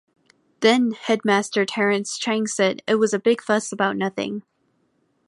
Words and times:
Then-Headmaster 0.61 1.63
Terence 1.63 2.17
Chang 2.17 2.47
said 2.47 2.81
it 2.87 2.95
was 2.95 3.13
a 3.13 3.19
"big 3.19 3.39
fuss 3.39 3.71
about 3.71 3.95
nothing". 3.97 4.41